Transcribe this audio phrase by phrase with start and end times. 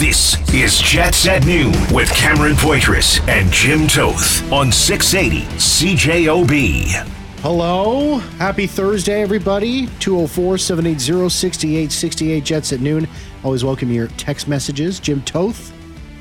[0.00, 7.06] This is Jets at Noon with Cameron Poitras and Jim Toth on 680 CJOB.
[7.42, 8.16] Hello.
[8.38, 9.88] Happy Thursday, everybody.
[9.98, 13.06] 204 780 6868 Jets at noon.
[13.44, 15.00] Always welcome your text messages.
[15.00, 15.70] Jim Toth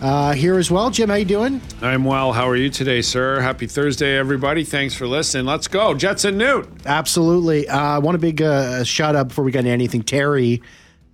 [0.01, 0.89] uh, here as well.
[0.89, 1.61] Jim, how you doing?
[1.81, 2.33] I'm well.
[2.33, 3.39] How are you today, sir?
[3.39, 4.65] Happy Thursday, everybody.
[4.65, 5.45] Thanks for listening.
[5.45, 5.93] Let's go.
[5.93, 6.69] Jets at noon.
[6.85, 7.69] Absolutely.
[7.69, 10.03] Uh, I want a big uh, shout out before we get into anything.
[10.03, 10.61] Terry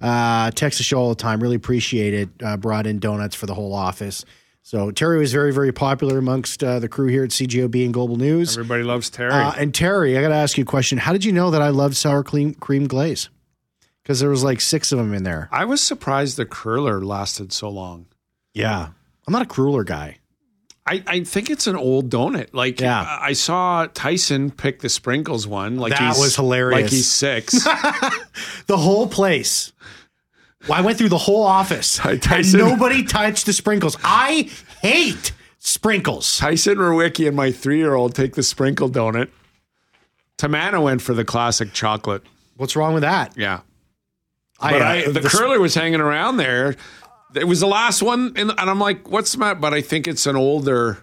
[0.02, 1.42] uh, texts the show all the time.
[1.42, 2.30] Really appreciate it.
[2.44, 4.26] Uh, brought in donuts for the whole office.
[4.64, 8.16] So Terry was very, very popular amongst uh, the crew here at CJOB and Global
[8.16, 8.58] News.
[8.58, 9.32] Everybody loves Terry.
[9.32, 10.98] Uh, and Terry, I got to ask you a question.
[10.98, 13.30] How did you know that I loved sour cream, cream glaze?
[14.02, 15.50] Because there was like six of them in there.
[15.52, 18.08] I was surprised the curler lasted so long.
[18.56, 18.90] Yeah.
[19.28, 20.18] I'm not a cruller guy.
[20.88, 22.50] I, I think it's an old donut.
[22.54, 23.04] Like Yeah.
[23.22, 25.78] I saw Tyson pick the sprinkles one.
[25.78, 26.82] Like That he's, was hilarious.
[26.84, 27.54] Like he's six.
[28.68, 29.74] The whole place.
[30.68, 31.98] Well, I went through the whole office.
[31.98, 33.98] Ty- and nobody touched the sprinkles.
[34.04, 34.50] I
[34.82, 36.38] hate sprinkles.
[36.38, 39.30] Tyson Rewicki and my three year old take the sprinkle donut.
[40.38, 42.24] Tamana went for the classic chocolate.
[42.58, 43.34] What's wrong with that?
[43.38, 43.62] Yeah.
[44.60, 46.76] I, But uh, I, the, the- curler was hanging around there.
[47.38, 50.26] It was the last one, and, and I'm like, "What's matter?" But I think it's
[50.26, 51.00] an older.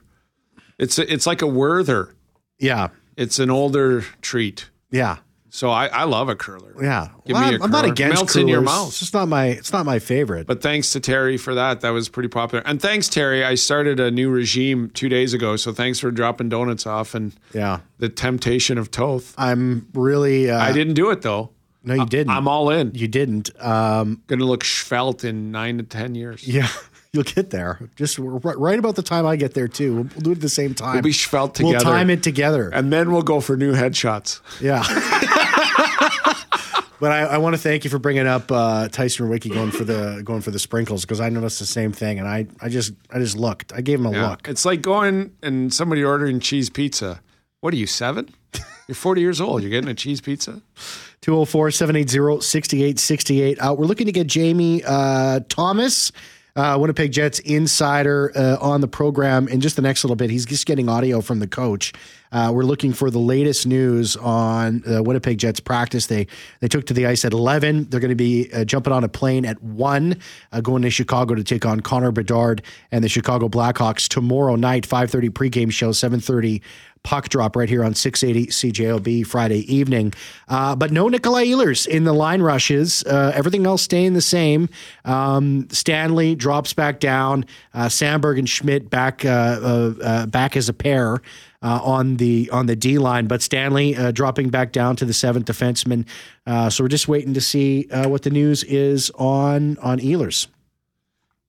[0.79, 2.15] It's a, it's like a Werther.
[2.59, 2.89] Yeah.
[3.17, 4.71] It's an older treat.
[4.91, 5.19] Yeah.
[5.55, 6.75] So I, I love a curler.
[6.83, 7.09] Yeah.
[7.27, 8.89] Give Well, me a I'm, I'm not against Melts in your mouth.
[8.89, 10.47] It's just not my it's not my favorite.
[10.47, 11.83] But thanks to Terry for that.
[11.83, 12.65] That was pretty popular.
[12.67, 13.45] And thanks, Terry.
[13.45, 15.57] I started a new regime two days ago.
[15.57, 17.81] So thanks for dropping donuts off and yeah.
[17.99, 19.35] the temptation of Toth.
[19.37, 21.51] I'm really uh, I didn't do it though.
[21.85, 22.33] No, you didn't.
[22.33, 22.93] I'm all in.
[22.95, 23.51] you didn't.
[23.63, 26.47] Um Gonna look svelte in nine to ten years.
[26.47, 26.69] yeah.
[27.15, 27.79] You'll get there.
[27.95, 29.97] Just r- right about the time I get there too.
[29.97, 30.95] We'll, we'll do it at the same time.
[30.95, 32.71] We'll be svelte We'll time it together.
[32.71, 34.41] And then we'll go for new headshots.
[34.63, 34.83] Yeah.
[37.01, 39.85] but I, I want to thank you for bringing up uh, Tyson Wiki going for
[39.85, 42.95] the going for the sprinkles because I noticed the same thing and I, I just
[43.11, 43.75] I just looked.
[43.75, 44.31] I gave him a Yeah.
[44.31, 44.49] look.
[44.49, 47.21] It's like going and somebody ordering cheese pizza.
[47.61, 48.31] What are you, seven?
[48.89, 49.63] You're 40 years old.
[49.63, 50.61] You're getting a cheese pizza?
[51.23, 53.59] 204 780 6868.
[53.59, 56.11] Uh, we're looking to get Jamie uh, Thomas,
[56.57, 60.31] uh, Winnipeg Jets insider, uh, on the program in just the next little bit.
[60.31, 61.93] He's just getting audio from the coach.
[62.33, 66.07] Uh, we're looking for the latest news on uh, Winnipeg Jets practice.
[66.07, 66.27] They
[66.61, 67.91] they took to the ice at 11.
[67.91, 70.17] They're going to be jumping on a plane at 1,
[70.51, 74.89] uh, going to Chicago to take on Connor Bedard and the Chicago Blackhawks tomorrow night,
[74.89, 76.63] 5.30 pregame show, 7.30
[77.03, 80.13] puck drop right here on 680 CJOB Friday evening.
[80.49, 83.05] Uh, but no Nikolai Ehlers in the line rushes.
[83.05, 84.69] Uh, everything else staying the same.
[85.05, 87.45] Um, Stanley drops back down.
[87.75, 91.21] Uh, Samberg and Schmidt back uh, uh, uh, back as a pair.
[91.65, 96.09] On the on the D line, but Stanley dropping back down to the seventh defenseman.
[96.73, 100.49] So we're just waiting to see what the news is on on Ehlers.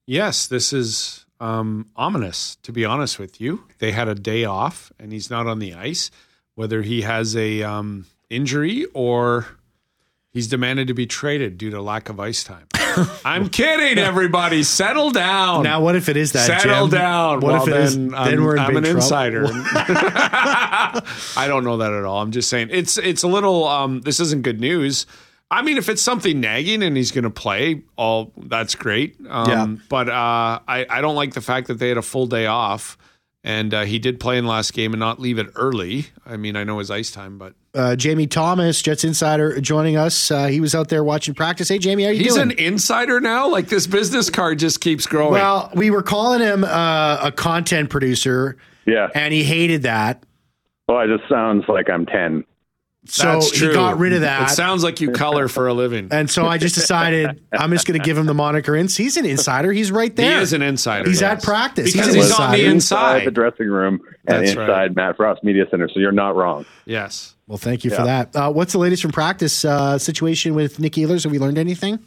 [0.05, 3.65] Yes, this is um, ominous, to be honest with you.
[3.79, 6.09] They had a day off and he's not on the ice.
[6.55, 9.47] Whether he has a um, injury or
[10.31, 12.67] he's demanded to be traded due to lack of ice time.
[13.25, 14.61] I'm kidding, everybody.
[14.63, 15.63] Settle down.
[15.63, 16.45] Now, what if it is that?
[16.45, 16.99] Settle Jim?
[16.99, 17.39] down.
[17.39, 17.95] What well, if it is?
[17.95, 18.97] then, Then I'm, we're in I'm an trouble.
[18.97, 19.45] insider.
[19.47, 22.21] I don't know that at all.
[22.21, 23.67] I'm just saying it's it's a little.
[23.67, 25.07] Um, this isn't good news.
[25.53, 29.15] I mean, if it's something nagging and he's going to play, all that's great.
[29.29, 29.67] Um, Yeah.
[29.89, 32.97] But uh, I I don't like the fact that they had a full day off,
[33.43, 36.07] and uh, he did play in the last game and not leave it early.
[36.25, 40.31] I mean, I know his ice time, but uh, Jamie Thomas, Jets insider, joining us.
[40.31, 41.69] Uh, he was out there watching practice.
[41.69, 42.49] Hey, Jamie, how you he's doing?
[42.49, 43.47] He's an insider now.
[43.47, 45.33] Like this business card just keeps growing.
[45.33, 49.09] well, we were calling him uh, a content producer, Yeah.
[49.13, 50.23] and he hated that.
[50.87, 52.43] Well, it just sounds like I'm 10.
[53.05, 54.49] So that's he got rid of that.
[54.49, 56.07] It sounds like you color for a living.
[56.11, 58.75] and so I just decided I'm just going to give him the moniker.
[58.75, 59.73] Ins- he's an insider.
[59.73, 60.37] He's right there.
[60.37, 61.09] He is an insider.
[61.09, 61.37] He's yes.
[61.39, 61.91] at practice.
[61.91, 63.17] because He's he's, on the insider.
[63.17, 63.27] inside.
[63.27, 64.69] the dressing room and That's right.
[64.69, 65.89] inside Matt Frost Media Center.
[65.93, 66.65] So you're not wrong.
[66.85, 67.35] Yes.
[67.47, 68.33] Well, thank you for that.
[68.35, 71.23] Uh, what's the latest from practice uh, situation with Nick Ehlers?
[71.23, 71.99] Have we learned anything?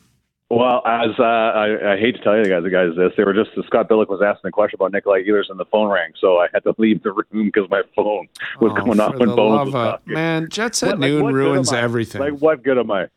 [0.49, 3.32] Well, as uh, I, I hate to tell you guys, the guys this, they were
[3.35, 6.38] just Scott Billeck was asking a question about Nikolai Ehlers and the phone rang, so
[6.38, 8.29] I had to leave the room because my phone
[8.61, 10.15] was Oh, going off for when Bones was love talking.
[10.15, 12.20] Man, Jets at What- like, noon what good ruins everything.
[12.20, 13.09] Like, what good am I?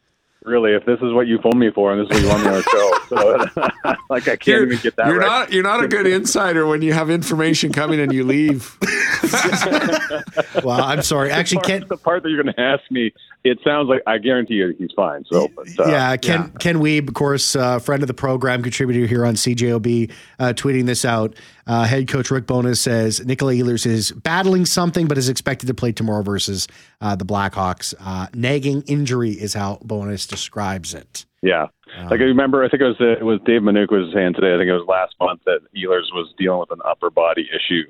[0.45, 2.43] Really, if this is what you phoned me for, and this is what you want
[2.43, 5.25] me on the show, so like I can't you're, even get that you're right.
[5.27, 8.75] not you're not a good insider when you have information coming and you leave.
[10.63, 11.31] Well, I'm sorry.
[11.31, 11.85] Actually, the, Ken.
[11.87, 13.13] the part that you're going to ask me,
[13.43, 15.23] it sounds like I guarantee you he's fine.
[15.31, 16.59] So, but, uh, yeah, Ken yeah.
[16.59, 20.85] Ken Wiebe, of course, uh, friend of the program, contributor here on CJOB, uh, tweeting
[20.85, 21.35] this out.
[21.65, 25.73] Uh, head coach Rick Bowness says Nikolai Ehlers is battling something, but is expected to
[25.73, 26.67] play tomorrow versus
[26.99, 27.93] uh, the Blackhawks.
[27.99, 31.25] Uh, nagging injury is how Bowness describes it.
[31.41, 34.33] Yeah, um, like I remember, I think it was it was Dave Manuk was saying
[34.33, 34.53] today.
[34.53, 37.83] I think it was last month that Ehlers was dealing with an upper body issue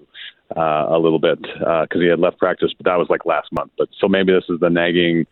[0.56, 3.51] uh, a little bit because uh, he had left practice, but that was like last
[3.51, 3.72] month.
[3.78, 5.25] But so maybe this is the nagging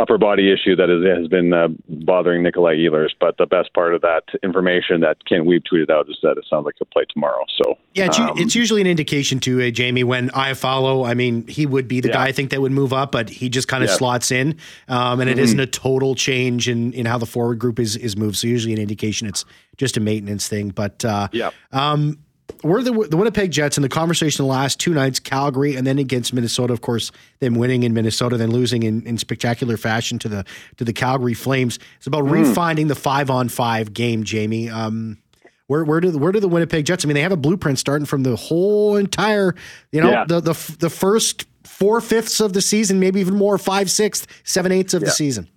[0.00, 3.10] upper body issue that is, has been uh, bothering Nikolai Ehlers.
[3.18, 6.44] But the best part of that information that Ken Wiebe tweeted out is that it
[6.48, 7.44] sounds like he'll play tomorrow.
[7.62, 10.04] So yeah, it's, um, it's usually an indication to uh, Jamie.
[10.04, 12.14] When I follow, I mean, he would be the yeah.
[12.14, 13.96] guy I think that would move up, but he just kind of yeah.
[13.96, 14.56] slots in,
[14.88, 15.56] um, and it mm-hmm.
[15.56, 18.36] not a total change in in how the forward group is is moved.
[18.36, 19.44] So usually an indication it's
[19.76, 20.68] just a maintenance thing.
[20.70, 21.50] But uh, yeah.
[21.72, 22.18] Um,
[22.62, 25.98] were the, the Winnipeg Jets in the conversation the last two nights, Calgary and then
[25.98, 27.10] against Minnesota, of course,
[27.40, 30.44] them winning in Minnesota, then losing in, in spectacular fashion to the
[30.76, 31.78] to the Calgary Flames.
[31.96, 32.30] It's about mm.
[32.30, 34.68] refinding the five on five game, Jamie.
[34.68, 35.18] Um,
[35.66, 37.04] where where do the, where do the Winnipeg Jets?
[37.04, 39.54] I mean, they have a blueprint starting from the whole entire,
[39.92, 40.24] you know, yeah.
[40.26, 44.72] the the the first four fifths of the season, maybe even more, five sixths, seven
[44.72, 45.06] eighths of yeah.
[45.06, 45.48] the season.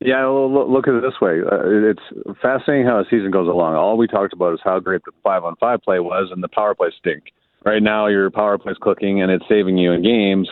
[0.00, 1.40] Yeah, well, look at it this way.
[1.40, 3.74] Uh, it's fascinating how a season goes along.
[3.74, 6.48] All we talked about is how great the five on five play was and the
[6.48, 7.24] power play stink.
[7.64, 10.48] Right now, your power play is clicking and it's saving you in games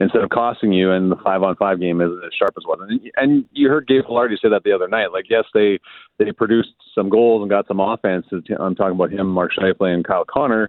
[0.00, 0.90] instead of costing you.
[0.90, 2.82] And the five on five game isn't as sharp as one.
[2.82, 5.12] And, and you heard Gabe Vilardi say that the other night.
[5.12, 5.78] Like, yes, they
[6.18, 8.26] they produced some goals and got some offense.
[8.32, 10.64] I'm talking about him, Mark Scheifele, and Kyle Connor.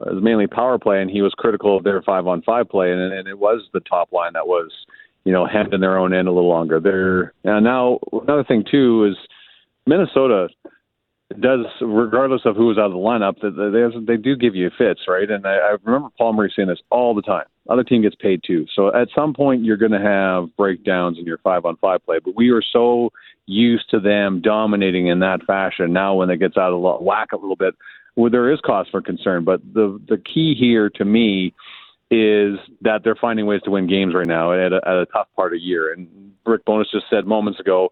[0.00, 2.92] It was mainly power play, and he was critical of their five on five play,
[2.92, 4.70] and, and it was the top line that was
[5.24, 6.80] you know, hemmed in their own end a little longer.
[6.80, 9.16] They're and now another thing too is
[9.86, 10.48] Minnesota
[11.38, 15.02] does, regardless of who was out of the lineup, they they do give you fits,
[15.06, 15.30] right?
[15.30, 17.44] And I, I remember Paul Maurice saying this all the time.
[17.68, 21.26] Other team gets paid too, so at some point you're going to have breakdowns in
[21.26, 22.18] your five on five play.
[22.24, 23.10] But we are so
[23.46, 25.92] used to them dominating in that fashion.
[25.92, 27.76] Now when it gets out of whack a little bit,
[28.16, 29.44] well, there is cause for concern.
[29.44, 31.54] But the the key here to me
[32.10, 35.28] is that they're finding ways to win games right now at a, at a tough
[35.36, 35.92] part of year.
[35.92, 37.88] And Rick Bowness just said moments ago,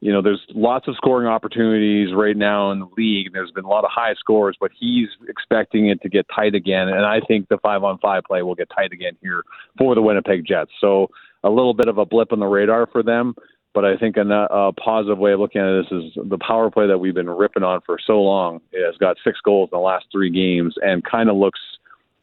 [0.00, 3.32] you know, there's lots of scoring opportunities right now in the league.
[3.32, 6.88] There's been a lot of high scores, but he's expecting it to get tight again.
[6.88, 9.44] And I think the five on five play will get tight again here
[9.78, 10.70] for the Winnipeg Jets.
[10.80, 11.08] So
[11.44, 13.34] a little bit of a blip on the radar for them.
[13.72, 16.88] But I think a, a positive way of looking at this is the power play
[16.88, 20.06] that we've been ripping on for so long has got six goals in the last
[20.10, 21.60] three games and kind of looks–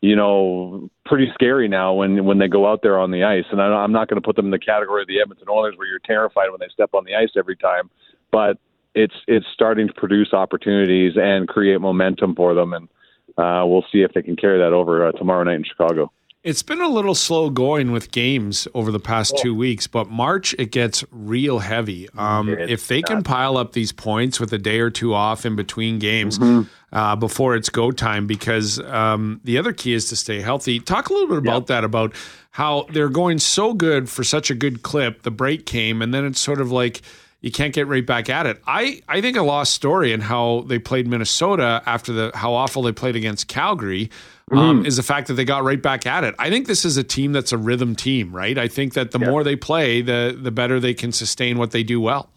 [0.02, 3.46] you know, pretty scary now when when they go out there on the ice.
[3.52, 5.88] And I'm not going to put them in the category of the Edmonton Oilers where
[5.88, 7.90] you're terrified when they step on the ice every time,
[8.32, 8.58] but
[8.94, 12.88] it's it's starting to produce opportunities and create momentum for them, and
[13.38, 16.12] uh, we'll see if they can carry that over uh, tomorrow night in Chicago.
[16.48, 20.56] It's been a little slow going with games over the past two weeks, but March
[20.58, 22.08] it gets real heavy.
[22.18, 25.58] Um, if they can pile up these points with a day or two off in
[25.58, 26.96] between games mm-hmm.
[26.96, 30.80] uh, before it's go time, because um, the other key is to stay healthy.
[30.80, 32.16] Talk a little bit about that, about
[32.52, 35.24] how they're going so good for such a good clip.
[35.24, 37.02] The break came, and then it's sort of like
[37.42, 38.62] you can't get right back at it.
[38.66, 42.82] I, I think a lost story in how they played Minnesota after the how awful
[42.82, 44.10] they played against Calgary
[44.52, 44.88] um, mm.
[44.88, 46.34] is the fact that they got right back at it.
[46.40, 48.58] I think this is a team that's a rhythm team, right?
[48.58, 49.30] I think that the yeah.
[49.30, 52.30] more they play, the the better they can sustain what they do well.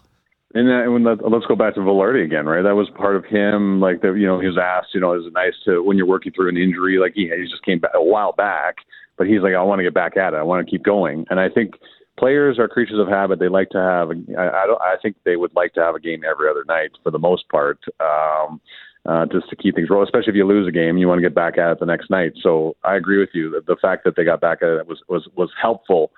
[0.52, 2.62] And uh, when that, let's go back to Vilardi again, right?
[2.62, 3.81] That was part of him.
[3.81, 6.06] Like the, you know, he was asked, you know, is it nice to when you're
[6.06, 6.99] working through an injury?
[6.99, 8.79] Like he, he just came back a while back,
[9.17, 10.37] but he's like, I want to get back at it.
[10.37, 11.25] I want to keep going.
[11.31, 11.75] And I think
[12.20, 13.40] players are creatures of habit.
[13.40, 14.11] They like to have.
[14.11, 14.81] A, I, I don't.
[14.81, 17.49] I think they would like to have a game every other night for the most
[17.49, 17.81] part.
[17.99, 18.61] Um,
[19.06, 20.06] uh, just to keep things rolling.
[20.06, 22.10] Especially if you lose a game, you want to get back at it the next
[22.10, 22.32] night.
[22.43, 23.50] So I agree with you.
[23.50, 26.12] The, the fact that they got back at it was was was helpful,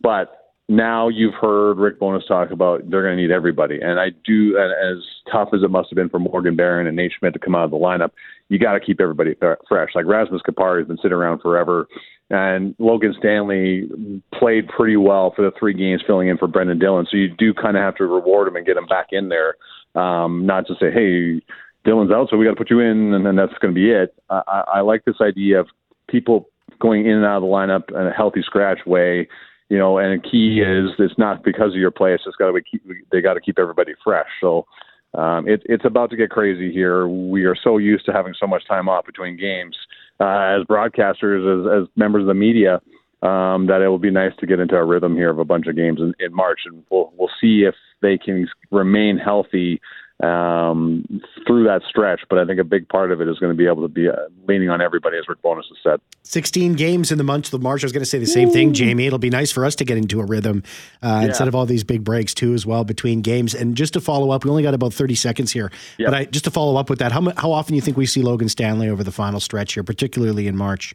[0.00, 0.39] but
[0.70, 4.56] now you've heard Rick Bowness talk about they're going to need everybody, and I do.
[4.56, 7.56] As tough as it must have been for Morgan Barron and Nate Schmidt to come
[7.56, 8.10] out of the lineup,
[8.48, 9.34] you got to keep everybody
[9.68, 9.90] fresh.
[9.94, 11.88] Like Rasmus Kupari has been sitting around forever,
[12.30, 13.88] and Logan Stanley
[14.32, 17.06] played pretty well for the three games filling in for Brendan Dillon.
[17.10, 19.56] So you do kind of have to reward him and get him back in there,
[20.00, 21.42] um, not to say, hey
[21.84, 23.90] Dillon's out, so we got to put you in, and then that's going to be
[23.90, 24.14] it.
[24.28, 25.68] I, I like this idea of
[26.08, 26.48] people
[26.78, 29.26] going in and out of the lineup in a healthy scratch way.
[29.70, 32.12] You know, and key is it's not because of your play.
[32.12, 34.28] It's just got to be keep, they got to keep everybody fresh.
[34.40, 34.66] So
[35.14, 37.08] um, it, it's about to get crazy here.
[37.08, 39.76] We are so used to having so much time off between games
[40.20, 42.80] uh, as broadcasters, as, as members of the media,
[43.22, 45.66] um, that it will be nice to get into a rhythm here of a bunch
[45.66, 49.80] of games in, in March, and we'll we'll see if they can remain healthy
[50.22, 51.04] um,
[51.46, 52.20] through that stretch.
[52.28, 54.08] But I think a big part of it is going to be able to be
[54.08, 54.14] uh,
[54.46, 56.00] leaning on everybody, as Rick Bowness has said.
[56.22, 57.82] 16 games in the month of March.
[57.82, 59.06] I was going to say the same thing, Jamie.
[59.06, 60.62] It'll be nice for us to get into a rhythm
[61.02, 61.28] uh, yeah.
[61.28, 63.54] instead of all these big breaks, too, as well, between games.
[63.54, 65.70] And just to follow up, we only got about 30 seconds here.
[65.98, 66.10] Yep.
[66.10, 68.06] But I, just to follow up with that, how, how often do you think we
[68.06, 70.94] see Logan Stanley over the final stretch here, particularly in March?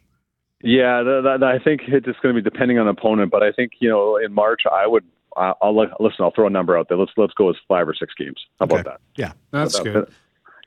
[0.62, 3.30] Yeah, I think it's just going to be depending on opponent.
[3.30, 5.04] But I think, you know, in March, I would
[5.36, 6.24] I'll, I'll listen.
[6.24, 6.98] I'll throw a number out there.
[6.98, 8.40] Let's let's go with five or six games.
[8.58, 9.00] How about that?
[9.16, 9.32] Yeah.
[9.50, 10.10] That's good.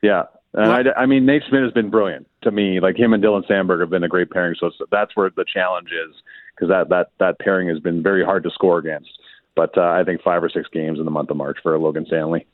[0.02, 0.24] Yeah.
[0.52, 2.80] And I, I mean, Nate Schmidt has been brilliant to me.
[2.80, 4.56] Like him and Dylan Samberg have been a great pairing.
[4.58, 6.14] So it's, that's where the challenge is
[6.54, 9.10] because that, that, that pairing has been very hard to score against.
[9.54, 12.04] But uh, I think five or six games in the month of March for Logan
[12.06, 12.46] Stanley.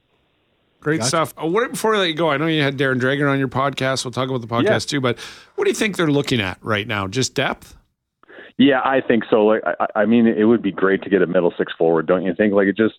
[0.81, 1.33] Great stuff.
[1.43, 3.49] Uh, what, before we let you go, I know you had Darren Dreger on your
[3.49, 4.05] podcast.
[4.05, 5.19] We'll talk about the podcast too, but
[5.55, 7.09] what do you think they're looking at right now?
[7.09, 7.77] Just depth?
[8.59, 9.45] Yeah, I think so.
[9.45, 12.25] Like, I, I mean, it would be great to get a middle six forward, don't
[12.25, 12.55] you think?
[12.55, 12.95] Like, it just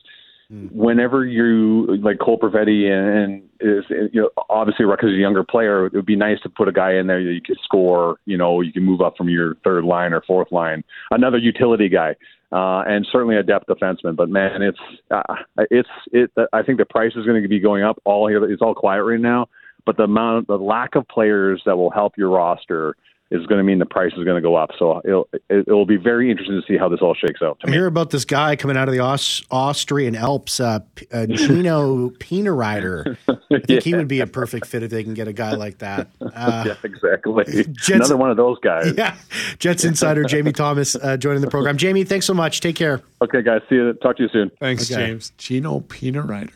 [0.49, 5.43] whenever you like Cole Perfetti and, and is you know obviously Rutgers is a younger
[5.43, 8.17] player, it would be nice to put a guy in there that you could score.
[8.25, 11.89] You know, you can move up from your third line or fourth line, another utility
[11.89, 12.15] guy.
[12.49, 14.79] Uh, and certainly a depth defenseman, but man, it's
[15.11, 15.35] uh,
[15.69, 16.31] it's it.
[16.53, 17.99] I think the price is going to be going up.
[18.05, 19.49] All here, it's all quiet right now,
[19.85, 22.95] but the amount, the lack of players that will help your roster
[23.29, 24.69] is going to mean the price is going to go up.
[24.79, 27.59] So it'll it will be very interesting to see how this all shakes out.
[27.59, 27.75] To I me.
[27.77, 32.09] hear about this guy coming out of the Aus- Austrian Alps, uh, P- uh, Gino
[32.19, 33.17] Pina Rider.
[33.27, 35.79] I think he would be a perfect fit if they can get a guy like
[35.79, 36.07] that.
[36.21, 37.43] Uh, yeah, exactly.
[37.73, 38.93] Jets- Another one of those guys.
[38.97, 39.15] yeah.
[39.59, 41.77] Jets insider Jamie Thomas uh, joining the program.
[41.77, 42.61] Jamie, thanks so much.
[42.61, 43.01] Take care.
[43.21, 43.61] Okay, guys.
[43.69, 43.93] See you.
[43.93, 44.51] Talk to you soon.
[44.59, 45.07] Thanks, Okay.
[45.07, 45.31] James.
[45.37, 46.53] Gino Peanut Rider.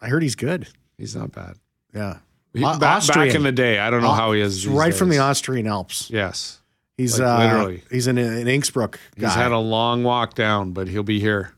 [0.00, 0.68] I heard he's good.
[0.98, 1.56] He's not bad.
[1.94, 2.18] Yeah.
[2.56, 4.66] He- Au- back, back in the day, I don't know how he is.
[4.66, 5.18] Right from the.
[5.18, 6.10] Austrian Alps.
[6.10, 6.60] Yes.
[6.96, 7.82] He's Like, uh, literally.
[7.90, 9.26] he's an, an Innsbruck guy.
[9.26, 11.52] He's had a long walk down, but he'll be here.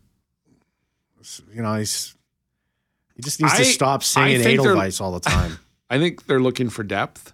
[1.55, 2.15] you know, he's
[3.15, 5.59] he just needs to stop I singing think Edelweiss all the time.
[5.91, 7.33] I think they're looking for depth,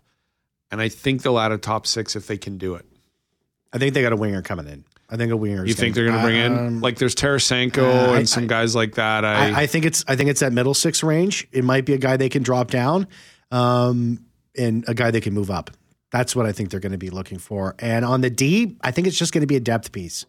[0.71, 2.85] and I think they'll add a top six if they can do it.
[3.73, 4.85] I think they got a winger coming in.
[5.11, 5.65] I think a winger.
[5.67, 7.79] You think they're going to bring in Um, like there's Tarasenko
[8.09, 9.25] uh, I- and some I- guys like that?
[9.25, 11.47] I, I, I think it's I think it's that middle six range.
[11.53, 13.07] It might be a guy they can drop down,
[13.55, 14.25] um,
[14.57, 15.71] and a guy they can move up.
[16.11, 17.75] That's what I think they're going to be looking for.
[17.79, 20.27] And on the D, I think it's just going to be a depth piece.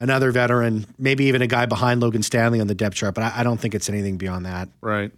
[0.00, 3.40] Another veteran, maybe even a guy behind Logan Stanley on the depth chart, but I,
[3.40, 4.68] I don't think it's anything beyond that.
[4.80, 5.10] right.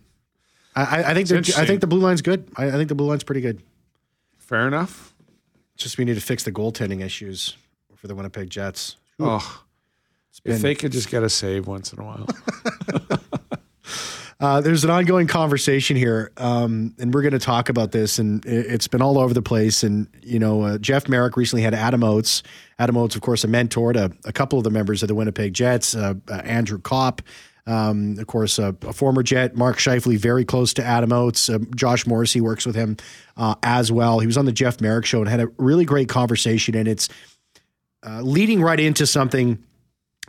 [0.76, 2.48] I, I- think I think the blue line's good.
[2.56, 3.60] I, I think the blue line's pretty good.
[4.38, 5.12] Fair enough.
[5.76, 7.56] Just we need to fix the goaltending issues
[7.96, 8.96] for the Winnipeg Jets.
[9.18, 9.62] Oh,
[10.44, 12.26] been- if they could just get a save once in a while.
[14.40, 18.18] Uh, there's an ongoing conversation here, um, and we're going to talk about this.
[18.18, 19.82] And it, it's been all over the place.
[19.82, 22.42] And you know, uh, Jeff Marek recently had Adam Oates.
[22.78, 25.52] Adam Oates, of course, a mentor to a couple of the members of the Winnipeg
[25.52, 25.94] Jets.
[25.94, 27.20] Uh, uh, Andrew Copp,
[27.66, 29.56] um, of course, uh, a former Jet.
[29.56, 31.50] Mark Scheifele, very close to Adam Oates.
[31.50, 32.96] Uh, Josh Morrissey works with him
[33.36, 34.20] uh, as well.
[34.20, 36.74] He was on the Jeff Marek show and had a really great conversation.
[36.74, 37.10] And it's
[38.22, 39.62] leading right into something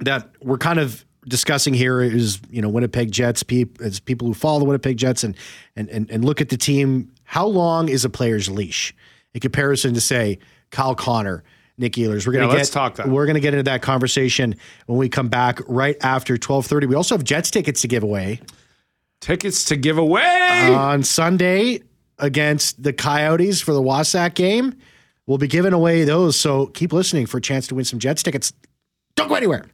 [0.01, 4.34] that we're kind of discussing here is you know Winnipeg Jets peop, as people who
[4.34, 5.36] follow the Winnipeg Jets and,
[5.75, 7.12] and and and look at the team.
[7.24, 8.94] How long is a player's leash
[9.34, 10.40] in comparison to say
[10.72, 11.44] Kyle Connor,
[11.78, 12.28] Nick Ehlers?
[12.28, 13.08] We're gonna Yeah, get let's talk that.
[13.08, 14.56] we're gonna get into that conversation
[14.88, 16.88] when we come back right after twelve thirty.
[16.88, 18.40] We also have Jets tickets to give away
[19.22, 20.74] Tickets to give away.
[20.74, 21.82] on Sunday
[22.18, 24.74] against the Coyotes for the WASAC game.
[25.28, 28.24] We'll be giving away those, so keep listening for a chance to win some Jets
[28.24, 28.51] tickets.
[29.16, 29.66] Don't go anywhere.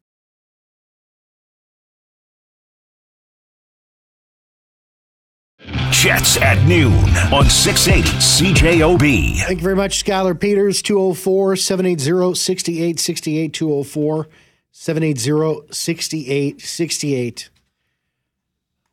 [5.97, 6.93] Jets at noon
[7.33, 9.39] on 680 CJOB.
[9.39, 10.83] Thank you very much, Skylar Peters.
[10.83, 13.51] 204 780 6868.
[13.51, 14.27] 204
[14.69, 17.49] 780 6868.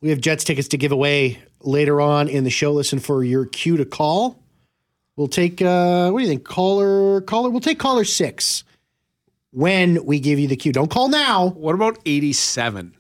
[0.01, 2.73] We have Jets tickets to give away later on in the show.
[2.73, 4.43] Listen for your cue to call.
[5.17, 6.45] We'll take, uh, what do you think?
[6.45, 8.65] Caller, caller, we'll take caller six
[9.51, 10.73] when we give you the cue.
[10.73, 11.49] Don't call now.
[11.49, 12.97] What about 87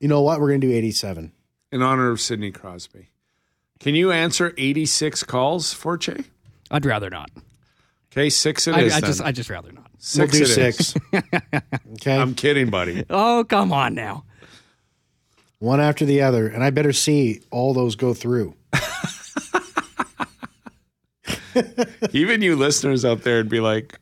[0.00, 0.38] You know what?
[0.38, 1.32] We're going to do 87.
[1.76, 3.10] In honor of Sidney Crosby?
[3.78, 6.24] Can you answer 86 calls for Che?
[6.70, 7.30] I'd rather not.
[8.10, 9.10] Okay, six it I, is I then.
[9.10, 9.90] just, I just rather not.
[9.98, 10.88] six we'll do it is.
[10.88, 10.94] six.
[11.92, 12.18] okay.
[12.18, 13.04] I'm kidding, buddy.
[13.10, 14.24] Oh, come on now.
[15.58, 16.48] One after the other.
[16.48, 18.54] And I better see all those go through.
[22.12, 23.98] Even you listeners out there would be like,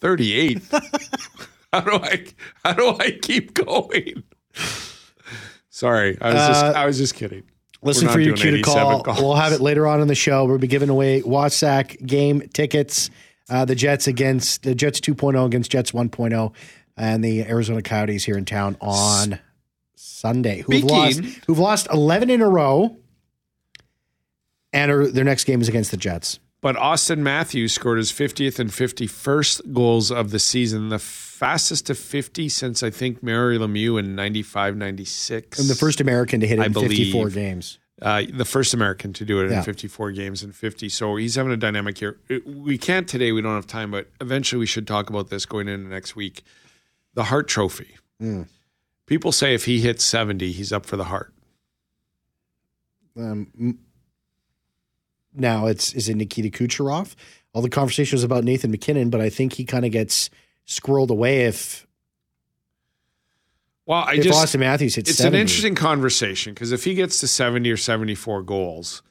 [0.00, 0.62] 38.
[1.72, 2.26] how do I
[2.64, 4.24] how do I keep going?
[5.76, 7.42] Sorry, I was just Uh, I was just kidding.
[7.82, 9.02] Listen for your cue to 87 call.
[9.02, 9.20] calls.
[9.20, 10.46] We'll have it later on in the show.
[10.46, 13.10] We'll be giving away WASAC game tickets.
[13.50, 16.54] Uh, the Jets against the Jets 2.0 against Jets 1.0,
[16.96, 19.38] and the Arizona Coyotes here in town on
[19.96, 20.62] Sunday.
[20.62, 22.96] Who've lost, who've lost 11 in a row,
[24.72, 26.38] and are, their next game is against the Jets.
[26.62, 31.94] But Auston Matthews scored his 50th and 51st goals of the season, the fastest to
[31.94, 35.58] 50 since I think Mario Lemieux in 95 96.
[35.58, 37.78] And the first American to hit it I in 54 games.
[38.02, 39.58] uh, the first American to do it Yeah.
[39.58, 40.88] in 54 games and 50.
[40.88, 42.18] So he's having a dynamic year.
[42.46, 45.68] We can't today, we don't have time, but eventually we should talk about this going
[45.68, 46.42] into next week.
[47.14, 47.96] The Hart Trophy.
[48.18, 48.42] Hmm.
[49.06, 51.32] People say if he hits 70, he's up for the Hart.
[53.16, 53.78] Um,
[55.36, 57.14] now it's is it Nikita Kucherov?
[57.52, 60.28] All the conversation was about Nathan MacKinnon, but I think he kind of gets
[60.66, 61.86] squirreled away if
[63.86, 65.08] Well, I if just Auston Matthews hits.
[65.10, 65.36] it's 70.
[65.36, 69.02] an interesting conversation because if he gets to 70 or 74 goals,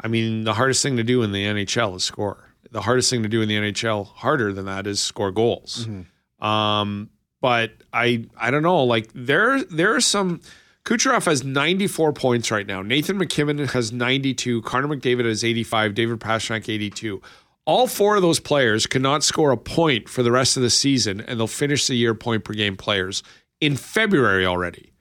[0.00, 2.44] I mean, the hardest thing to do in the NHL is score.
[2.70, 5.86] The hardest thing to do in the NHL, harder than that, is score goals.
[5.86, 6.44] Mm-hmm.
[6.46, 7.08] Um,
[7.40, 8.84] but I, I don't know.
[8.84, 10.40] Like there, there are some.
[10.88, 12.80] Kucherov has 94 points right now.
[12.80, 14.62] Nathan MacKinnon has 92.
[14.62, 15.94] Connor McDavid has 85.
[15.94, 17.20] David Pastrnak 82.
[17.66, 21.20] All four of those players cannot score a point for the rest of the season,
[21.20, 23.22] and they'll finish the year point per game players
[23.60, 24.92] in February already.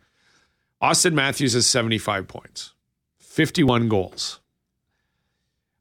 [0.83, 2.73] Auston Matthews has 75 points,
[3.19, 4.41] 51 goals.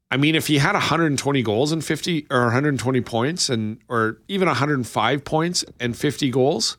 [0.09, 4.47] I mean, if he had 120 goals and 50 or 120 points and or even
[4.47, 6.77] 105 points and 50 goals,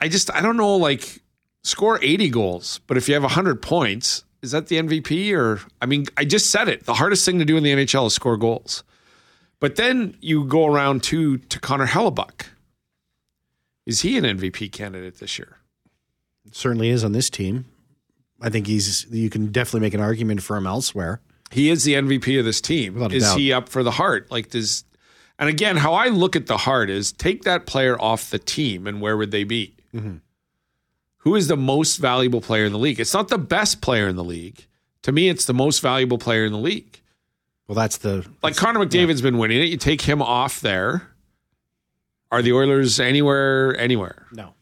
[0.00, 1.22] I just I don't know like
[1.68, 5.86] score 80 goals, but if you have 100 points, is that the MVP or I
[5.86, 6.84] mean, I just said it.
[6.84, 8.84] The hardest thing to do in the NHL is score goals.
[9.60, 12.46] But then you go around to to Connor Hellebuyck.
[13.86, 15.56] Is he an MVP candidate this year?
[16.52, 17.66] certainly is on this team.
[18.40, 19.06] I think he's.
[19.10, 21.20] You can definitely make an argument for him elsewhere.
[21.50, 22.94] He is the MVP of this team.
[22.94, 24.30] Without Is he up for the Hart?
[24.30, 24.84] Like does
[25.38, 28.86] and again, how I look at the heart is take that player off the team
[28.86, 29.74] and where would they be?
[29.94, 30.16] Mm-hmm.
[31.28, 32.98] Who is the most valuable player in the league?
[32.98, 34.64] It's not the best player in the league.
[35.02, 37.02] To me, it's the most valuable player in the league.
[37.66, 39.66] Well, that's the Like Connor McDavid's been winning it.
[39.66, 41.10] You take him off there.
[42.32, 43.76] Are the Oilers anywhere?
[43.78, 44.24] Anywhere?
[44.32, 44.54] no.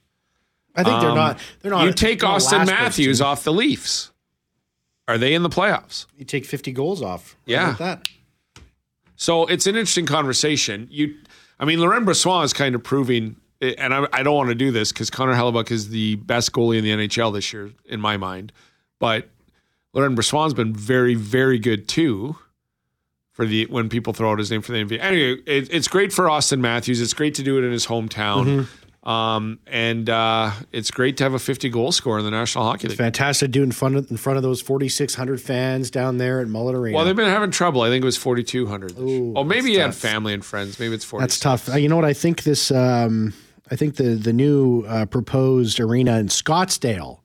[0.75, 1.38] I think they're Um, not.
[1.62, 1.85] They're not.
[1.85, 4.11] you take Auston Matthews off the Leafs.
[5.06, 6.06] Are they in the playoffs?
[6.18, 7.37] You take fifty goals off.
[7.46, 7.75] Yeah.
[7.78, 8.08] that.
[9.14, 10.88] So it's an interesting conversation.
[10.90, 11.14] You,
[11.61, 14.70] I mean, Laurent Brossoit is kind of proving, and I, I don't want to do
[14.70, 18.16] this because Connor Hellebuyck is the best goalie in the NHL this year, in my
[18.16, 18.52] mind.
[18.98, 19.28] But
[19.92, 22.36] Laurent Brossoit's been very, very good too.
[23.32, 24.99] For the when people throw out his name for the MVP.
[24.99, 27.02] Anyway, it, it's great for Auston Matthews.
[27.02, 28.66] It's great to do it in his hometown,
[29.06, 32.88] um, and uh, it's great to have a 50 goal scorer in the National Hockey
[32.88, 32.97] League.
[32.97, 36.75] Fantastic, front of in front of those forty six hundred fans down there at Mullet
[36.75, 36.97] Arena.
[36.97, 37.82] Well, they've been having trouble.
[37.82, 38.97] I think it was 4,200.
[38.97, 39.32] this year.
[39.36, 40.80] Oh, maybe that's he had family and friends.
[40.80, 41.23] Maybe it's 40.
[41.23, 41.69] That's tough.
[41.69, 42.06] Uh, you know what?
[42.06, 42.71] I think this.
[42.71, 43.34] Um,
[43.71, 47.21] I think the the new uh, proposed arena in Scottsdale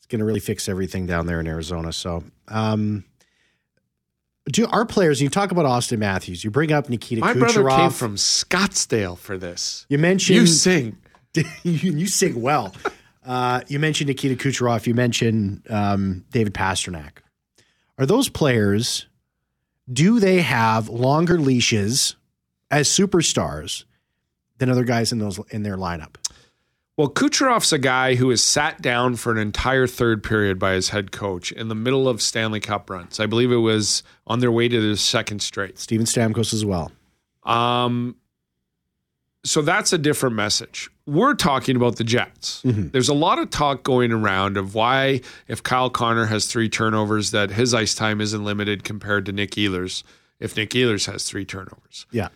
[0.00, 1.92] is going to really fix everything down there in Arizona.
[1.92, 3.04] So, um,
[4.50, 5.22] do our players?
[5.22, 6.44] You talk about Auston Matthews.
[6.44, 7.38] You bring up Nikita My Kucherov.
[7.38, 9.86] brother came from Scottsdale for this.
[9.88, 10.98] You mentioned You sing.
[11.34, 12.74] you, you sing well.
[13.24, 14.86] Uh, you mentioned Nikita Kucherov.
[14.86, 17.18] You mentioned um, David Pastrnak.
[17.98, 19.06] Are those players?
[19.90, 22.16] Do they have longer leashes
[22.70, 23.84] as superstars
[24.64, 26.16] than other guys in those in their lineup?
[26.96, 30.90] Well, Kucherov's a guy who is sat down for an entire third period by his
[30.90, 33.18] head coach in the middle of Stanley Cup runs.
[33.18, 35.78] I believe it was on their way to their second straight.
[35.78, 36.92] Steven Stamkos as well.
[37.42, 38.14] Um,
[39.44, 40.88] so that's a different message.
[41.06, 42.62] We're talking about the Jets.
[42.64, 47.32] There's a lot of talk going around of why, if Kyle Connor has three turnovers,
[47.32, 50.02] that his ice time isn't limited compared to Nick Ehlers.
[50.40, 52.28] If Nick Ehlers has three turnovers, Yeah.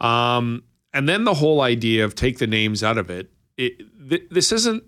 [0.00, 3.30] um, and then the whole idea of take the names out of it.
[3.56, 4.84] it th- this isn't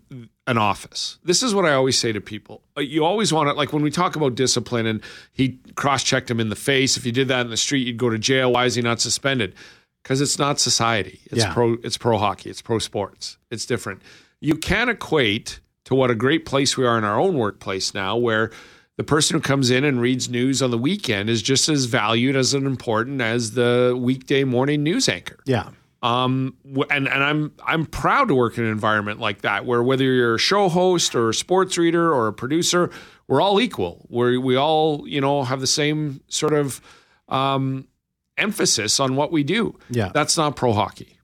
[0.46, 1.18] an office.
[1.24, 2.62] This is what I always say to people.
[2.76, 5.00] Uh, You always want to, like when we talk about discipline and
[5.32, 6.96] he cross checked him in the face.
[6.96, 8.52] If you did that in the street, you'd go to jail.
[8.52, 9.54] Why is he not suspended?
[10.02, 11.20] Because it's not society.
[11.26, 11.52] It's Yeah.
[11.52, 11.76] pro.
[11.84, 12.48] It's pro hockey.
[12.50, 13.36] It's pro sports.
[13.50, 14.00] It's different.
[14.40, 18.16] You can equate to what a great place we are in our own workplace now,
[18.16, 18.50] where
[18.96, 22.34] the person who comes in and reads news on the weekend is just as valued
[22.36, 25.38] as and important as the weekday morning news anchor.
[25.44, 25.70] Yeah.
[26.02, 26.56] Um,
[26.90, 30.36] and and I'm I'm proud to work in an environment like that, where whether you're
[30.36, 32.90] a show host or a sports reader or a producer,
[33.28, 34.06] we're all equal.
[34.08, 36.80] We we all you know have the same sort of
[37.28, 37.86] um,
[38.38, 39.78] emphasis on what we do.
[39.90, 40.10] Yeah.
[40.12, 41.18] That's not pro hockey.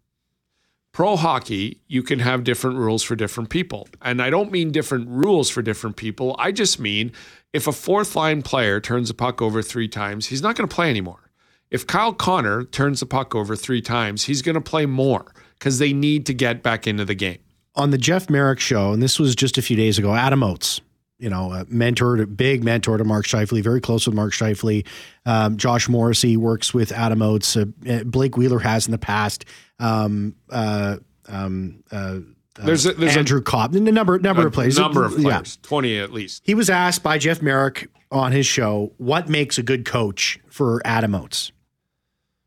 [0.93, 3.87] Pro hockey, you can have different rules for different people.
[4.01, 6.35] And I don't mean different rules for different people.
[6.39, 7.13] I just mean
[7.53, 10.75] if a fourth line player turns a puck over three times, he's not going to
[10.75, 11.26] play anymore.
[11.71, 15.27] If Kyle Connor turns the puck over three times, he's going to play more
[15.59, 17.39] because they need to get back into the game.
[17.75, 20.81] on the Jeff Marek show, and this was just a few days ago, Adam Oates,
[21.19, 24.87] you know, a mentor, a big mentor to Mark Scheifele, very close with Mark Scheifele.
[25.27, 27.57] Um, Josh Morrissey works with Adam Oates.
[27.57, 29.45] Uh, uh, Blake Wheeler has in the past.
[29.79, 30.97] Um, uh,
[31.29, 32.19] um, uh,
[32.59, 35.39] There's a, there's Andrew Copp, a number number a, of players, number of Yeah.
[35.41, 36.43] players, 20 at least.
[36.47, 40.81] He was asked by Jeff Marek on his show what makes a good coach for
[40.87, 41.53] Adam Oates.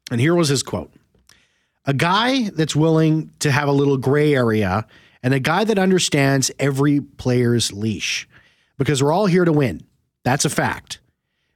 [0.10, 0.91] And here was his quote
[1.86, 4.86] A guy that's willing to have a little gray area
[5.22, 8.28] and a guy that understands every player's leash
[8.78, 9.82] because we're all here to win.
[10.24, 11.00] That's a fact.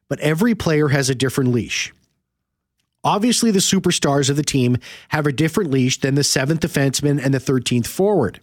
[0.10, 1.94] But every player has a different leash.
[3.04, 4.78] Obviously, the superstars of the team
[5.10, 8.40] have a different leash than the seventh defenseman and the 13th forward.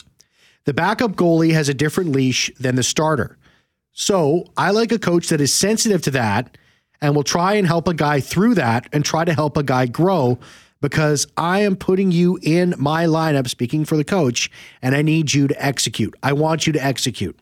[0.64, 3.38] The backup goalie has a different leash than the starter.
[3.92, 6.56] So I like a coach that is sensitive to that
[7.02, 9.86] and we'll try and help a guy through that and try to help a guy
[9.86, 10.38] grow
[10.80, 15.32] because I am putting you in my lineup, speaking for the coach, and I need
[15.32, 16.14] you to execute.
[16.22, 17.38] I want you to execute.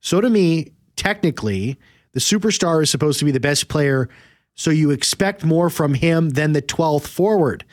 [0.00, 1.76] So to me, technically,
[2.12, 4.08] the superstar is supposed to be the best player.
[4.54, 7.64] So you expect more from him than the 12th forward.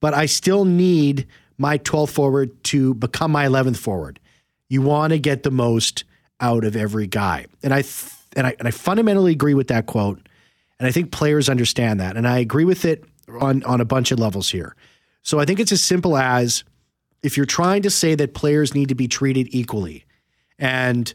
[0.00, 1.26] But I still need
[1.58, 4.18] my 12th forward to become my 11th forward.
[4.68, 6.04] You want to get the most
[6.40, 7.46] out of every guy.
[7.62, 10.26] And I th- and I and I fundamentally agree with that quote.
[10.82, 12.16] And I think players understand that.
[12.16, 13.04] And I agree with it
[13.40, 14.74] on on a bunch of levels here.
[15.22, 16.64] So I think it's as simple as
[17.22, 20.04] if you're trying to say that players need to be treated equally
[20.58, 21.14] and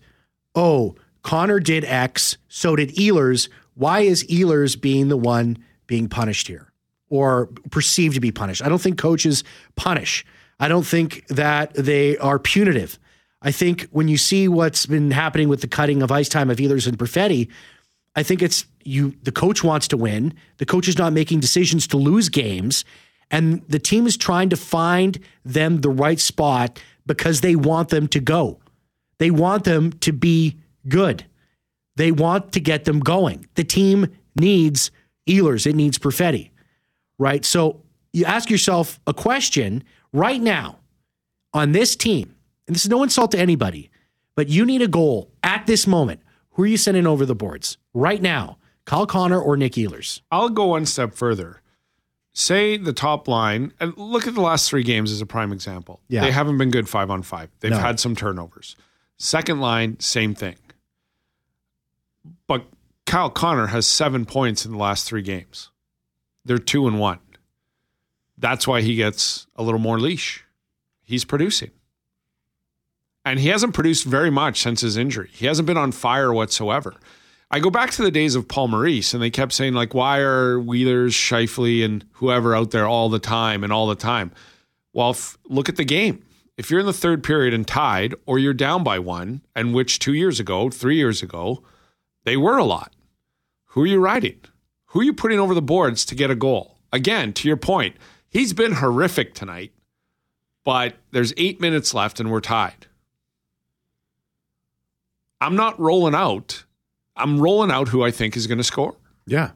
[0.55, 3.49] oh, Connor did X, so did Ehlers.
[3.75, 6.71] Why is Ehlers being the one being punished here
[7.09, 8.63] or perceived to be punished?
[8.63, 9.43] I don't think coaches
[9.75, 10.25] punish.
[10.61, 12.97] I don't think that they are punitive.
[13.41, 16.57] I think when you see what's been happening with the cutting of ice time of
[16.57, 17.49] Ehlers and Perfetti,
[18.17, 19.15] I think it's you.
[19.21, 20.33] The coach wants to win.
[20.57, 22.83] The coach is not making decisions to lose games,
[23.29, 28.07] and the team is trying to find them the right spot because they want them
[28.07, 28.59] to go.
[29.19, 30.57] They want them to be
[30.89, 31.25] good.
[31.95, 33.47] They want to get them going.
[33.53, 34.89] The team needs
[35.29, 35.67] Ehlers.
[35.67, 36.49] It needs Perfetti,
[37.19, 37.45] right?
[37.45, 40.79] So you ask yourself a question right now
[41.53, 43.91] on this team, and this is no insult to anybody,
[44.35, 46.21] but you need a goal at this moment.
[46.57, 48.57] Who are you sending over the boards right now?
[48.85, 50.21] Kyle Connor or Nick Ehlers?
[50.31, 51.61] I'll go one step further.
[52.33, 56.01] Say the top line, and look at the last three games as a prime example.
[56.07, 56.21] Yeah.
[56.21, 57.51] They haven't been good five on five.
[57.59, 57.77] They've No.
[57.77, 58.75] had some turnovers.
[59.17, 60.55] Second line, same thing.
[62.47, 62.65] But
[63.05, 65.69] Kyle Connor has seven points in the last three games.
[66.43, 67.19] They're two and one.
[68.37, 70.43] That's why he gets a little more leash.
[71.03, 71.71] He's producing.
[73.27, 75.29] And he hasn't produced very much since his injury.
[75.33, 76.95] He hasn't been on fire whatsoever.
[77.51, 80.19] I go back to the days of Paul Maurice, and they kept saying, like, why
[80.19, 84.31] are Wheelers, Scheifele, and whoever out there all the time and all the time?
[84.93, 86.23] Well, f- look at the game.
[86.55, 89.99] If you're in the third period and tied, or you're down by one, and which
[89.99, 91.63] two years ago, three years ago,
[92.23, 92.93] they were a lot.
[93.71, 94.39] Who are you riding?
[94.87, 96.77] Who are you putting over the boards to get a goal?
[96.93, 97.97] Again, to your point,
[98.29, 99.73] he's been horrific tonight,
[100.63, 102.87] but there's eight minutes left and we're tied.
[105.41, 106.63] I'm not rolling out.
[107.15, 108.95] I'm rolling out who I think is going to score
[109.25, 109.51] Yeah.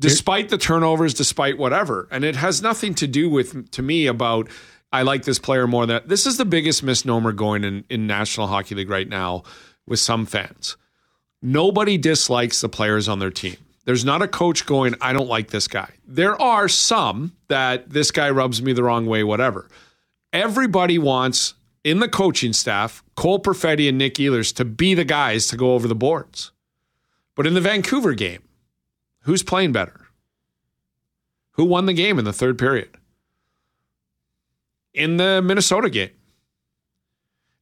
[0.00, 2.08] despite the turnovers, despite whatever.
[2.10, 4.48] And it has nothing to do with, to me, about
[4.92, 8.46] I like this player more than this is the biggest misnomer going in, in National
[8.46, 9.42] Hockey League right now
[9.86, 10.76] with some fans.
[11.42, 13.56] Nobody dislikes the players on their team.
[13.84, 15.90] There's not a coach going, I don't like this guy.
[16.06, 19.68] There are some that this guy rubs me the wrong way, whatever.
[20.32, 21.54] Everybody wants
[21.86, 25.74] in the coaching staff, Cole Perfetti and Nick Ehlers to be the guys to go
[25.74, 26.50] over the boards.
[27.34, 28.42] But in the Vancouver game,
[29.26, 30.06] Who's playing better?
[31.54, 32.90] Who won the game in the third period?
[34.94, 36.10] In the Minnesota game.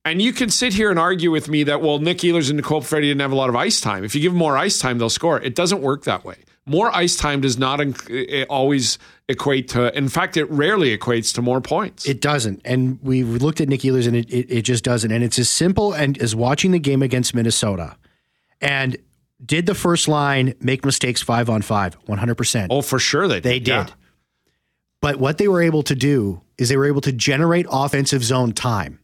[0.05, 2.83] And you can sit here and argue with me that, well, Nick Ehlers and Nicole
[2.83, 4.05] Freddie didn't have a lot of ice time.
[4.05, 5.41] If you give them more ice time, they'll score.
[5.41, 6.37] It doesn't work that way.
[6.67, 8.99] More ice time does not inc- eh, eh, always
[9.29, 12.07] equate to, in fact, it rarely equates to more points.
[12.09, 12.63] It doesn't.
[12.65, 15.13] And we've looked at Nick Ehlers and it, it, it just doesn't.
[15.13, 17.97] And it's as simple and as watching the game against Minnesota.
[18.61, 18.97] And
[19.45, 22.03] did the first line make mistakes five on five?
[22.07, 22.69] 100%.
[22.71, 23.43] oh, for sure they did.
[23.43, 23.67] They did.
[23.69, 23.87] Yeah.
[25.03, 28.53] But what they were able to do is they were able to generate offensive zone
[28.53, 29.01] time.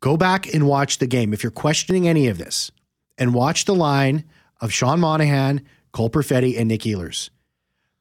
[0.00, 1.34] Go back and watch the game.
[1.34, 2.70] If you're questioning any of this,
[3.18, 4.24] and watch the line
[4.60, 5.64] of Sean Monahan,
[5.94, 7.30] Cole Perfetti, and Nick Ehlers.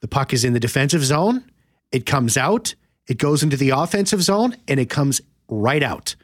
[0.01, 1.45] The puck is in the defensive zone.
[1.91, 2.75] It comes out.
[3.07, 6.15] It goes into the offensive zone, and it comes right out.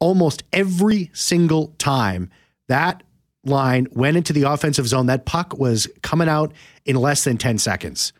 [0.00, 2.30] Almost every single time
[2.66, 3.02] that
[3.44, 6.52] line went into the offensive zone, that puck was coming out
[6.84, 8.12] in less than 10 seconds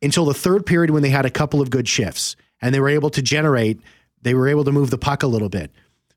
[0.00, 2.88] until the third period when they had a couple of good shifts and they were
[2.88, 3.80] able to generate,
[4.22, 5.72] they were able to move the puck a little bit.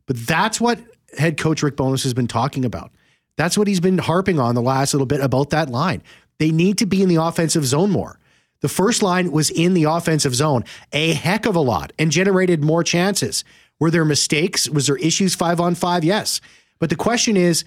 [0.05, 0.79] But that's what
[1.17, 2.91] head coach Rick Bowness has been talking about.
[3.37, 6.03] That's what he's been harping on the last little bit about that line.
[6.39, 8.19] They need to be in the offensive zone more.
[8.61, 12.63] The first line was in the offensive zone a heck of a lot and generated
[12.63, 13.43] more chances.
[13.79, 14.67] Were there mistakes?
[14.67, 16.03] Was there issues five on five?
[16.03, 16.41] Yes.
[16.79, 17.63] But the question is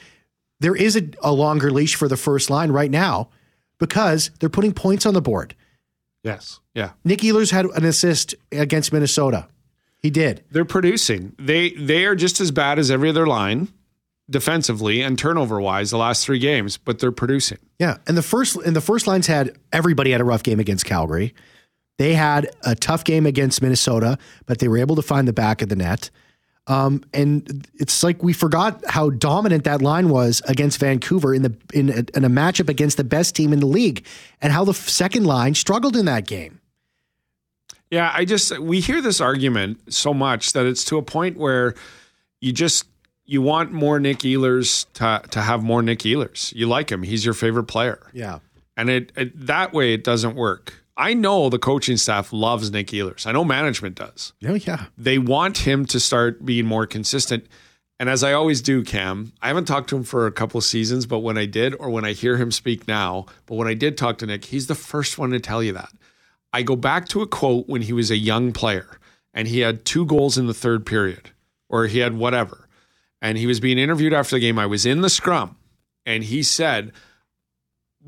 [0.58, 3.28] there is a, a longer leash for the first line right now
[3.78, 5.54] because they're putting points on the board.
[6.24, 6.60] Yes.
[6.74, 6.90] Yeah.
[7.04, 9.46] Nick Ehlers had an assist against Minnesota.
[9.98, 10.42] He did.
[10.50, 11.34] They're producing.
[11.38, 13.68] They they are just as bad as every other line
[14.30, 17.58] defensively and turnover wise the last three games, but they're producing.
[17.78, 20.84] Yeah, and the first and the first lines had everybody had a rough game against
[20.84, 21.34] Calgary.
[21.98, 24.16] They had a tough game against Minnesota,
[24.46, 26.10] but they were able to find the back of the net.
[26.66, 31.54] Um, and it's like we forgot how dominant that line was against Vancouver in the
[31.74, 34.06] in a, in a matchup against the best team in the league,
[34.40, 36.60] and how the second line struggled in that game.
[37.90, 41.74] Yeah, I just we hear this argument so much that it's to a point where
[42.40, 42.86] you just
[43.30, 46.52] you want more Nick Ehlers to to have more Nick Ehlers.
[46.54, 48.40] You like him; he's your favorite player, Yeah,
[48.76, 50.74] and it, it that way it doesn't work.
[50.96, 53.26] I know the coaching staff loves Nick Ehlers.
[53.26, 54.32] I know management does.
[54.46, 57.46] oh yeah, They want him to start being more consistent.
[58.00, 60.64] And as I always do, Cam, I haven't talked to him for a couple of
[60.64, 63.74] seasons, but when I did, or when I hear him speak now, but when I
[63.74, 65.92] did talk to Nick, he's the first one to tell you that.
[66.52, 68.98] I go back to a quote when he was a young player
[69.34, 71.30] and he had two goals in the third period,
[71.68, 72.66] or he had whatever.
[73.22, 74.58] And he was being interviewed after the game.
[74.58, 75.56] I was in the scrum,
[76.06, 76.92] and he said,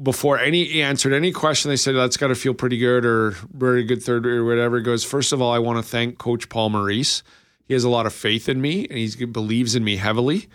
[0.01, 3.33] before any he answered any question, they said that's got to feel pretty good or
[3.53, 4.79] very good third or whatever.
[4.79, 7.23] He goes, first of all, I want to thank Coach Paul Maurice.
[7.65, 10.49] He has a lot of faith in me, and he believes in me heavily.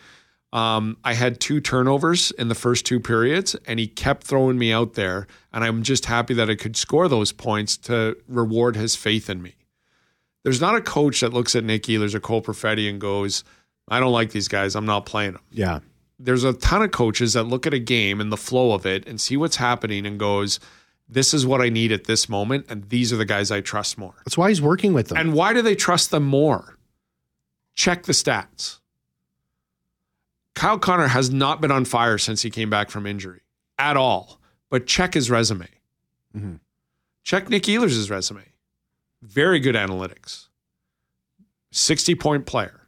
[0.54, 4.72] Um, I had two turnovers in the first two periods, and he kept throwing me
[4.72, 5.28] out there.
[5.54, 9.42] And I'm just happy that I could score those points to reward his faith in
[9.42, 9.56] me.
[10.44, 13.44] There's not a coach that looks at Nick Ehlers or Cole Perfetti and goes,
[13.88, 14.76] I don't like these guys.
[14.76, 15.80] I'm not playing them yeah.
[16.20, 19.08] there's a ton of coaches that look at a game and the flow of it
[19.08, 20.60] and see what's happening and goes,
[21.10, 23.98] this is what I need at this moment, and these are the guys I trust
[23.98, 24.14] more.
[24.26, 25.18] That's why he's working with them.
[25.18, 26.78] And why do they trust them more?
[27.76, 28.80] Check the stats.
[30.54, 33.42] Kyle Connor has not been on fire since he came back from injury
[33.78, 34.42] at all.
[34.70, 35.70] But check his resume.
[36.36, 36.60] Mhm.
[37.24, 38.44] Check Nick Ehlers' resume.
[39.22, 40.48] Very good analytics.
[41.72, 42.87] 60 point player.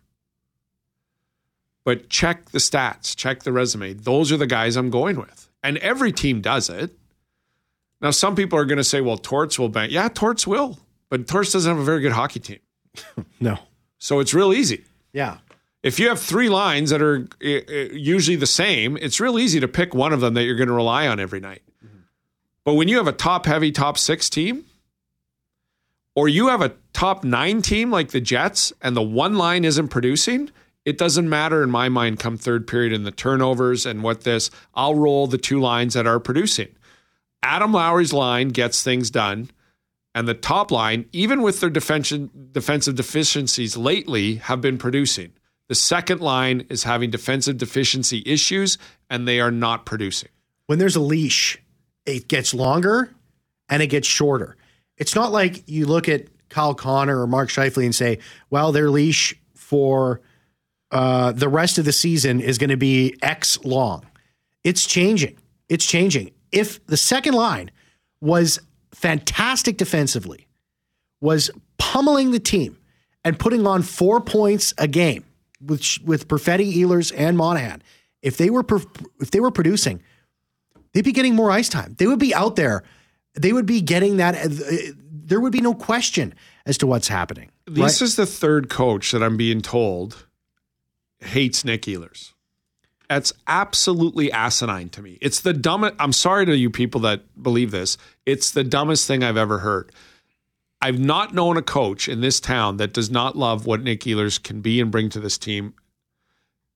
[1.86, 3.94] But check the stats, check the resume.
[3.94, 5.50] Those are the guys I'm going with.
[5.64, 6.92] And every team does it.
[8.02, 9.92] Now, some people are going to say, well, Torts will bank.
[9.92, 10.78] Yeah, Torts will.
[11.10, 12.60] But Torts doesn't have a very good hockey team.
[13.40, 13.58] no,
[13.98, 14.84] So it's real easy.
[15.14, 15.38] yeah,
[15.84, 19.60] If you have three lines that are uh, uh, usually the same, it's real easy
[19.60, 21.62] to pick one of them that you're going to rely on every night.
[22.66, 24.66] But when you have a top heavy top six team,
[26.16, 29.88] or you have a top nine team like the Jets and the one line isn't
[29.88, 30.52] producing,
[30.86, 34.50] it doesn't matter in my mind come third period in the turnovers and what this,
[34.74, 36.70] I'll roll the two lines that are producing.
[37.44, 39.52] Adam Lowry's line gets things done,
[40.16, 45.34] and the top line, even with their defensive deficiencies lately, have been producing.
[45.68, 48.78] The second line is having defensive deficiency issues,
[49.10, 50.30] and they are not producing.
[50.70, 51.58] when there's a leash,
[52.06, 53.12] it gets longer
[53.70, 54.56] and it gets shorter.
[54.98, 58.20] It's not like you look at Kyle Connor or Mark Scheifele and say,
[58.52, 60.22] well, their leash for
[60.92, 64.06] uh, the rest of the season is going to be X long.
[64.64, 65.38] It's changing.
[65.70, 66.32] It's changing.
[66.52, 67.72] If the second line
[68.22, 68.60] was
[68.94, 70.48] fantastic defensively,
[71.22, 72.78] was pummeling the team
[73.24, 75.26] and putting on four points a game
[75.62, 77.82] with with Perfetti, Ehlers, and Monahan,
[78.22, 78.66] if they were
[79.22, 80.02] if they were producing,
[80.94, 81.96] they'd be getting more ice time.
[82.00, 82.84] They would be out there.
[83.40, 84.36] They would be getting that.
[84.36, 86.34] uh, There would be no question
[86.66, 87.52] as to what's happening.
[87.68, 90.26] This is the third coach that I'm being told
[91.22, 92.34] hates Nick Ehlers.
[93.10, 95.18] That's absolutely asinine to me.
[95.20, 95.96] It's the dumbest.
[96.00, 97.98] I'm sorry to you people that believe this.
[98.26, 99.92] It's the dumbest thing I've ever heard.
[100.82, 104.42] I've not known a coach in this town that does not love what Nick Ehlers
[104.42, 105.74] can be and bring to this team.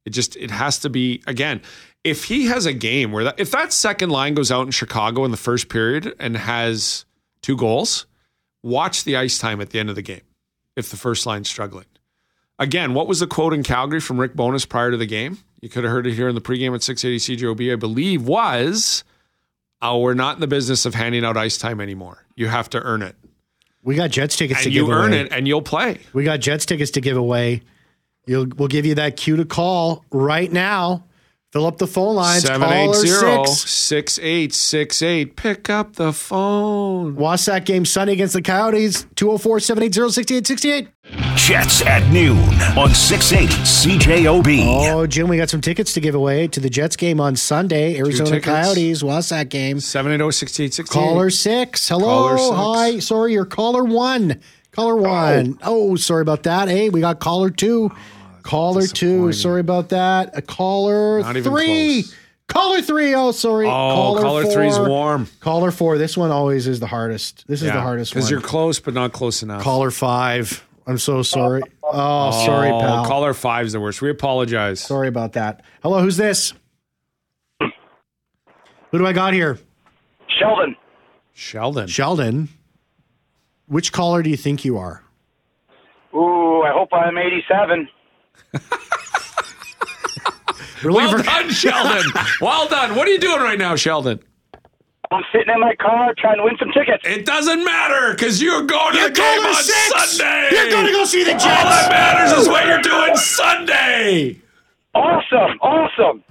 [0.06, 1.62] It just it has to be again.
[2.04, 5.24] If he has a game where that if that second line goes out in Chicago
[5.24, 7.06] in the first period and has
[7.42, 8.06] two goals,
[8.62, 10.22] watch the ice time at the end of the game.
[10.76, 11.86] If the first line's struggling,
[12.64, 15.38] again, what was the quote in Calgary from Rick Bowness prior to the game?
[15.62, 19.04] You could have heard it here in the pregame at 680 CJOB, I believe, was,
[19.82, 22.26] "Oh, we're not in the business of handing out ice time anymore.
[22.36, 23.16] You have to earn it,
[23.84, 26.40] We got Jets tickets to and give you earn it, and you'll play." We got
[26.40, 27.62] Jets tickets to give away.
[28.26, 31.04] You'll, we'll give you that cue to call right now.
[31.54, 32.46] Fill up the phone lines.
[32.46, 33.72] Caller 780 six.
[33.72, 35.36] 6868.
[35.36, 37.16] Pick up the phone.
[37.16, 39.06] WASAC game Sunday against the Coyotes.
[39.14, 41.38] 204 780 6868.
[41.38, 42.40] Jets at noon
[42.76, 44.94] on 680 CJOB.
[44.96, 48.00] Oh, Jim, we got some tickets to give away to the Jets game on Sunday.
[48.00, 48.46] Arizona tickets.
[48.48, 49.80] Coyotes, WASAC game.
[49.80, 50.92] 780 6868.
[50.92, 51.88] Caller six.
[51.88, 52.08] Hello.
[52.08, 52.56] Caller six.
[52.56, 53.00] Hi.
[53.00, 54.42] Sorry, you're caller one.
[54.72, 55.60] Caller one.
[55.62, 55.92] Oh.
[55.92, 56.68] oh sorry about that.
[56.68, 57.92] Hey, we got caller two.
[58.44, 59.32] Caller two.
[59.34, 60.38] Sorry about that.
[60.38, 62.04] A caller Not even three.
[62.04, 62.16] close.
[62.48, 63.16] Caller three.
[63.16, 63.66] Oh, sorry.
[63.68, 64.88] Oh, caller three's four.
[64.88, 65.28] warm.
[65.40, 65.98] Caller four.
[65.98, 67.46] This one always is the hardest.
[67.48, 68.20] This is the hardest one.
[68.20, 69.64] Because you're close, but not close enough.
[69.64, 70.66] caller five.
[70.86, 71.62] I'm so sorry.
[71.82, 73.06] Oh, sorry, Oh, pal.
[73.06, 74.02] Caller five's the worst.
[74.02, 74.82] We apologize.
[74.82, 75.64] Sorry about that.
[75.82, 76.54] Hello, who's this?
[78.92, 79.58] Who do I got here?
[80.28, 80.76] Sheldon.
[81.34, 81.88] Sheldon.
[81.88, 82.50] Sheldon.
[83.68, 85.04] Which caller do you think you are?
[86.14, 87.88] Ooh, I hope I'm 87.
[90.84, 92.12] We're looking well done, Sheldon.
[92.42, 92.96] well done.
[92.96, 94.20] What are you doing right now, Sheldon?
[95.12, 97.04] I'm sitting in my car trying to win some tickets.
[97.06, 100.18] It doesn't matter because you're going to You're the game to on six!
[100.18, 100.50] Sunday.
[100.52, 101.46] You're going to go see the Jets.
[101.46, 104.42] All that matters is what you're doing Sunday.
[104.96, 106.24] Awesome, awesome.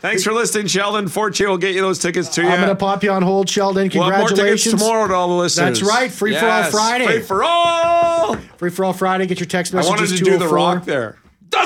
[0.00, 1.06] Thanks for listening, Sheldon.
[1.08, 2.48] Forte will get you those tickets to you.
[2.48, 3.90] I'm going to pop you on hold, Sheldon.
[3.94, 4.80] We'll have more tickets Congratulations.
[4.82, 5.80] tomorrow to all the listeners.
[5.80, 6.10] That's right.
[6.10, 7.06] Free for all Friday.
[7.06, 8.36] Free for all.
[8.56, 9.26] Free for all Friday.
[9.26, 10.00] Get your text I messages.
[10.00, 11.18] wanted to do the oh rock there.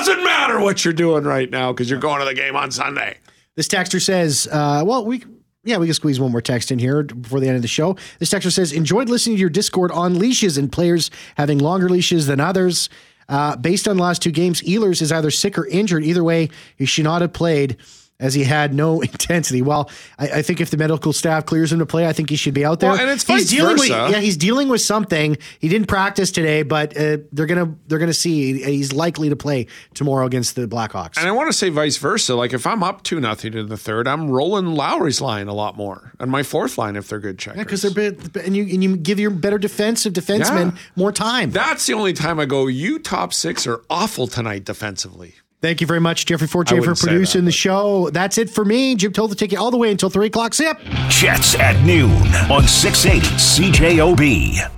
[0.07, 3.17] Doesn't matter what you're doing right now because you're going to the game on Sunday.
[3.55, 5.21] This texter says, uh, well, we
[5.65, 7.97] yeah, we can squeeze one more text in here before the end of the show.
[8.17, 12.25] This texter says, enjoyed listening to your Discord on leashes and players having longer leashes
[12.25, 12.87] than others.
[13.27, 16.05] Uh, based on the last two games, Ehlers is either sick or injured.
[16.05, 17.75] Either way, he should not have played
[18.19, 19.61] as he had no intensity.
[19.61, 22.35] Well, I, I think if the medical staff clears him to play, I think he
[22.35, 22.91] should be out there.
[22.91, 24.03] Well, and it's he's vice dealing versa.
[24.03, 25.37] with yeah, he's dealing with something.
[25.59, 29.67] He didn't practice today, but uh, they're gonna they're gonna see he's likely to play
[29.93, 31.17] tomorrow against the Blackhawks.
[31.17, 32.35] And I want to say vice versa.
[32.35, 35.77] Like if I'm up two nothing in the third, I'm rolling Lowry's line a lot
[35.77, 37.57] more, and my fourth line if they're good checkers.
[37.57, 40.79] Yeah, because they're bit, and you and you give your better defensive defensemen Yeah.
[40.95, 41.51] more time.
[41.51, 42.67] That's the only time I go.
[42.67, 45.35] You top six are awful tonight defensively.
[45.59, 48.09] Thank you very much, Jeffrey Forte, I for producing that, the show.
[48.11, 48.95] That's it for me.
[48.95, 50.53] Jim told to take you all the way until three o'clock.
[50.53, 50.77] Zip.
[51.09, 52.11] Jets at noon
[52.51, 54.76] on 680 CJOB.